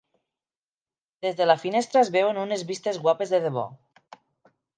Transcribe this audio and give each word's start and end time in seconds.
Des 1.25 1.37
de 1.41 1.47
la 1.47 1.57
finestra 1.63 2.01
es 2.01 2.09
veuen 2.17 2.41
unes 2.45 2.65
vistes 2.71 2.99
guapes 3.05 3.35
de 3.37 3.43
debò. 3.45 3.67